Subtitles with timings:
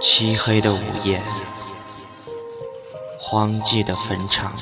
[0.00, 1.22] 漆黑的午夜，
[3.18, 4.52] 荒寂的坟场。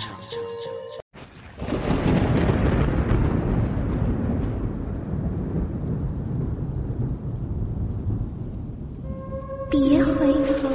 [9.69, 10.69] 别回头，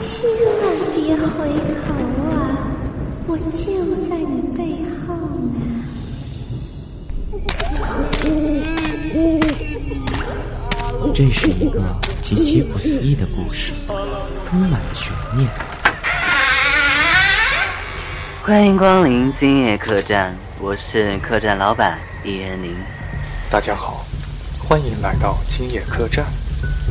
[0.00, 0.10] 千
[0.60, 0.62] 万
[0.94, 1.28] 别回
[1.82, 1.84] 头
[2.30, 2.32] 啊！
[3.26, 3.42] 我就
[4.08, 4.60] 在你背
[5.06, 5.14] 后
[5.50, 5.58] 呢。
[11.12, 11.82] 这是一个
[12.34, 13.74] 极其诡异的故事，
[14.46, 15.46] 充满了悬念。
[18.42, 22.74] 欢迎光临今夜客栈，我是客栈老板易言林。
[23.50, 24.06] 大家好，
[24.66, 26.24] 欢迎来到今夜客栈。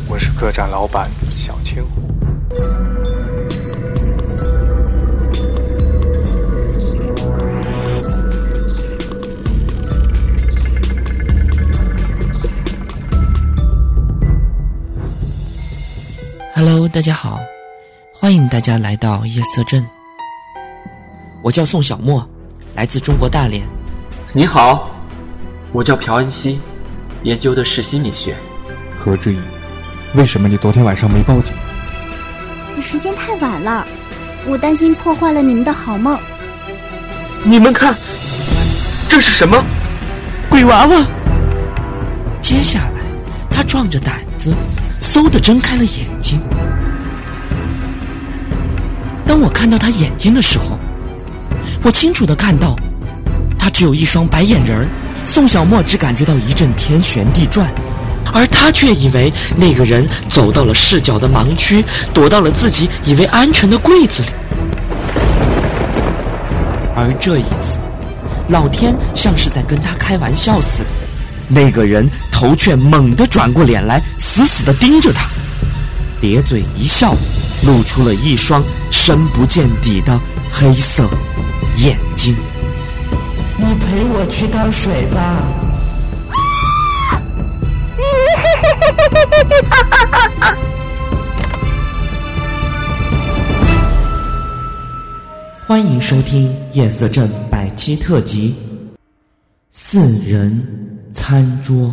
[0.07, 1.83] 我是客栈老板小千
[16.53, 17.39] Hello，大家好，
[18.13, 19.87] 欢迎大家来到夜色镇。
[21.41, 22.27] 我叫宋小莫，
[22.75, 23.65] 来自中国大连。
[24.33, 24.91] 你好，
[25.71, 26.59] 我叫朴恩熙，
[27.23, 28.35] 研究的是心理学。
[28.99, 29.39] 何志毅。
[30.13, 31.55] 为什么你昨天晚上没报警？
[32.81, 33.87] 时间太晚了，
[34.45, 36.19] 我担心破坏了你们的好梦。
[37.45, 37.95] 你们看，
[39.07, 39.63] 这是什么？
[40.49, 41.05] 鬼娃娃！
[42.41, 43.01] 接下来，
[43.49, 44.53] 他壮着胆子，
[45.11, 46.39] 嗖的睁开了眼睛。
[49.27, 50.79] 当我看到他眼睛的时候，
[51.83, 52.77] 我清楚的看到，
[53.59, 54.87] 他只有一双白眼仁儿。
[55.25, 57.69] 宋小沫只感觉到一阵天旋地转。
[58.33, 64.29] 而他却以为那个人走到了视角的盲区，躲到了自己以为安全的柜子里。
[66.95, 67.77] 而这一次，
[68.47, 70.85] 老天像是在跟他开玩笑似的，
[71.53, 75.27] 那个人头却猛地转过脸来，死死地盯着他，
[76.21, 77.13] 咧嘴一笑，
[77.65, 80.17] 露出了一双深不见底的
[80.49, 81.09] 黑色
[81.77, 82.33] 眼睛。
[83.57, 85.43] 你陪我去倒水吧。
[95.67, 98.55] 欢迎收听《夜色镇》百期特辑
[99.69, 101.87] 《四人餐桌》。